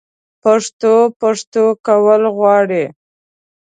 پښتو؛ 0.43 0.93
پښتو 1.19 1.63
کول 1.87 2.21
غواړي 2.37 2.85